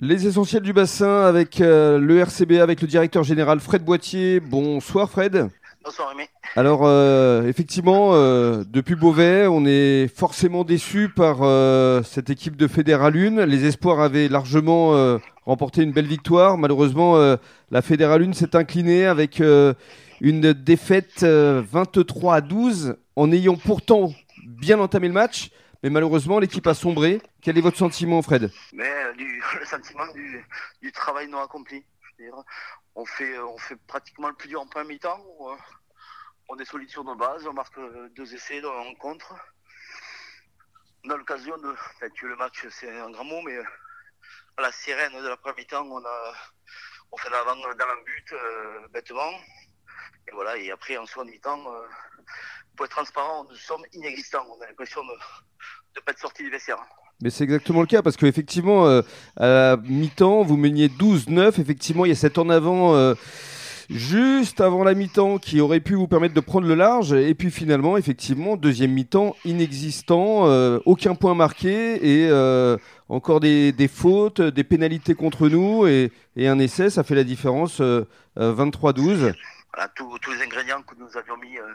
[0.00, 4.40] Les essentiels du bassin avec euh, le RCB, avec le directeur général Fred Boitier.
[4.40, 5.48] Bonsoir Fred.
[5.84, 6.24] Bonsoir Rémi.
[6.54, 11.38] Alors euh, effectivement, euh, depuis Beauvais, on est forcément déçu par
[12.04, 13.42] cette équipe de Fédéralune.
[13.42, 16.58] Les espoirs avaient largement remporté une belle victoire.
[16.58, 17.16] Malheureusement,
[17.70, 19.40] la Fédéralune s'est inclinée avec
[20.20, 24.12] une défaite euh, 23 à 12 en ayant pourtant
[24.46, 25.50] bien entamé le match.
[25.82, 27.20] Mais malheureusement, l'équipe a sombré.
[27.42, 28.50] Quel est votre sentiment, Fred?
[28.72, 30.06] Mais euh, du, le sentiment
[30.80, 31.84] du, travail non accompli.
[32.94, 35.24] On fait, euh, on fait pratiquement le plus dur en première mi-temps.
[35.40, 35.54] euh,
[36.48, 37.78] On est solide sur nos bases, on marque
[38.14, 39.34] deux essais dans la rencontre.
[41.04, 43.58] On a l'occasion de enfin, le match, c'est un grand mot, mais
[44.56, 46.32] à la sirène de la première mi-temps, on a
[47.12, 48.34] on fait l'avant dans le but
[48.92, 49.30] bêtement.
[50.28, 51.86] Et voilà, et après en seconde mi-temps, euh,
[52.76, 54.44] pour être transparent, nous sommes inexistants.
[54.58, 56.78] On a l'impression de ne pas être sorti du vestiaire.
[57.22, 59.02] Mais c'est exactement le cas parce qu'effectivement, euh,
[59.36, 61.60] à mi-temps, vous meniez 12-9.
[61.60, 63.14] Effectivement, il y a cet en avant euh,
[63.88, 67.12] juste avant la mi-temps qui aurait pu vous permettre de prendre le large.
[67.12, 72.76] Et puis finalement, effectivement, deuxième mi-temps inexistant, euh, aucun point marqué et euh,
[73.08, 77.24] encore des, des fautes, des pénalités contre nous et, et un essai, ça fait la
[77.24, 78.06] différence euh,
[78.38, 79.34] euh, 23-12.
[79.76, 81.74] Voilà, tous, tous les ingrédients que nous avions mis, euh,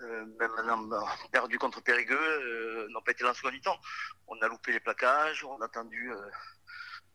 [0.00, 3.78] euh, même en perdu contre Périgueux, euh, n'ont pas été là en seconde mi-temps.
[4.26, 6.16] On a loupé les plaquages, on a attendu, euh,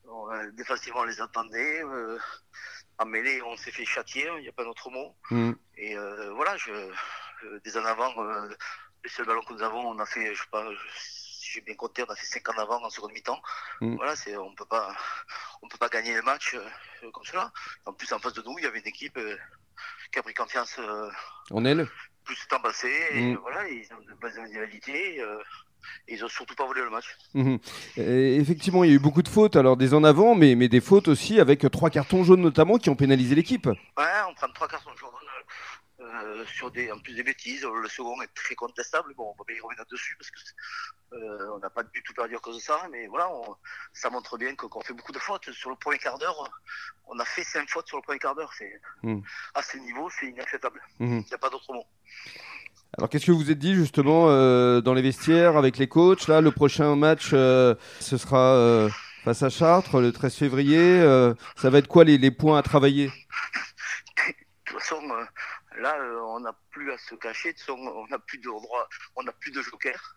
[0.05, 2.17] on, euh, défensivement on les attendait, euh,
[2.99, 5.13] en mêlée on s'est fait châtier, il n'y a pas d'autre mot.
[5.29, 5.51] Mm.
[5.75, 8.47] Et euh, voilà, je, euh, des en avant, euh,
[9.03, 10.65] les seuls ballons que nous avons, on a fait, je sais pas,
[10.97, 13.41] si j'ai bien compté, on a fait 5 en avant en seconde mi-temps.
[13.81, 13.97] Mm.
[13.97, 14.95] Voilà, c'est, on peut pas,
[15.61, 17.51] on peut pas gagner les matchs euh, comme cela.
[17.85, 19.37] En plus, en face de nous, il y avait une équipe euh,
[20.11, 21.09] qui a pris confiance euh,
[21.51, 21.87] En elle
[22.25, 22.89] plus le temps passé.
[23.13, 23.37] Et Mm.
[23.41, 25.21] voilà, ils ont de bonnes individualités.
[25.21, 25.37] Euh,
[26.09, 27.05] et ils ont surtout pas volé le match.
[27.33, 27.59] Mhm.
[27.95, 30.67] Et effectivement, il y a eu beaucoup de fautes, alors des en avant, mais, mais
[30.67, 33.67] des fautes aussi avec trois cartons jaunes notamment qui ont pénalisé l'équipe.
[33.67, 34.96] Ouais, on prend trois cartons jaunes
[36.07, 37.63] euh, sur des, en plus des bêtises.
[37.63, 39.13] Le second est très contestable.
[39.15, 40.37] Bon, on va pas y revenir dessus parce que
[41.15, 42.81] euh, on n'a pas du tout perdu à cause de ça.
[42.91, 43.55] Mais voilà, on-
[43.93, 45.51] ça montre bien que- qu'on fait beaucoup de fautes.
[45.51, 46.35] Sur le premier quart d'heure,
[47.07, 48.51] on a fait cinq fautes sur le premier quart d'heure.
[48.57, 49.19] C'est Mm.
[49.53, 50.81] à ce niveau, c'est inacceptable.
[50.99, 51.19] Mhm.
[51.25, 51.83] Il n'y a pas d'autre mot.
[52.97, 56.27] Alors qu'est-ce que vous êtes dit justement euh, dans les vestiaires avec les coachs?
[56.27, 58.89] Là, le prochain match, euh, ce sera euh,
[59.25, 60.79] face à Chartres le 13 février.
[60.79, 63.11] Euh, ça va être quoi les, les points à travailler?
[64.27, 65.23] De toute façon, euh,
[65.75, 67.55] là, euh, on n'a plus à se cacher.
[67.69, 70.15] On n'a plus de droit, on n'a plus de joker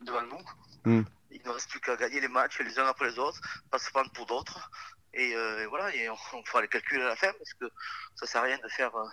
[0.00, 0.92] devant nous.
[0.92, 1.02] Mm.
[1.30, 3.40] Il ne reste plus qu'à gagner les matchs les uns après les autres,
[3.70, 4.70] pas se prendre pour d'autres.
[5.12, 7.70] Et, euh, et voilà, et on, on fera les calculs à la fin parce que
[8.16, 9.06] ça sert à rien de faire euh,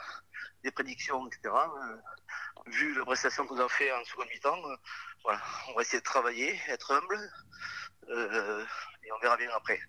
[0.64, 1.42] des prédictions, etc.
[1.46, 4.58] Euh, vu la prestation que nous avons fait en seconde mi-temps,
[5.24, 7.20] voilà, on va essayer de travailler, être humble,
[8.10, 8.64] euh,
[9.04, 9.80] et on verra bien après.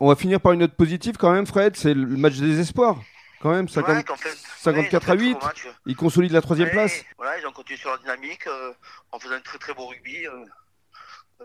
[0.00, 1.76] On va finir par une note positive quand même, Fred.
[1.76, 2.98] C'est le match des espoirs.
[3.44, 5.52] Quand même, 50 Ouais, qu'en fait- 54 à ouais, ils ont fait un 8.
[5.52, 5.68] très beau match.
[5.84, 7.04] Ils consolident la troisième Ouais, place.
[7.18, 8.72] Voilà, ils ont continué sur leur dynamique euh,
[9.12, 10.26] en faisant un très très beau rugby.
[10.26, 10.46] euh,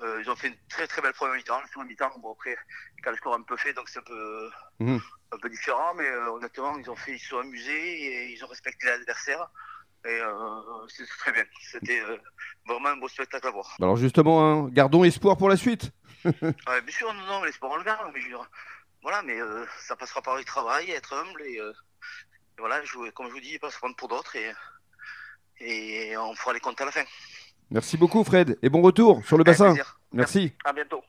[0.02, 1.60] euh, ils ont fait une très très belle première mi-temps.
[1.60, 2.56] La seconde mi-temps, bon après,
[3.04, 4.50] quand le score est un peu fait, donc c'est un peu,
[4.80, 5.02] Mhm.
[5.34, 8.42] un peu différent, mais euh, honnêtement, ils ont fait, ils se sont amusés et ils
[8.46, 9.50] ont respecté l'adversaire.
[10.06, 10.22] Et
[10.88, 11.44] c'est très bien.
[11.70, 12.02] C'était
[12.66, 13.76] vraiment un beau spectacle à voir.
[13.82, 15.92] Alors justement, hein, gardons espoir pour la suite.
[16.24, 18.30] Ouais, bien sûr, non, non, les sports on le gagne, mais je
[19.02, 19.38] voilà, mais
[19.82, 21.60] ça passera par le travail, être humble et,
[22.58, 24.52] et voilà, jouer, comme je vous dis, pas se prendre pour d'autres et,
[25.60, 27.04] et on fera les comptes à la fin.
[27.72, 28.58] Merci beaucoup, Fred.
[28.62, 29.74] Et bon retour sur le Avec bassin.
[29.74, 30.00] plaisir.
[30.12, 30.54] Merci.
[30.66, 31.04] À bientôt.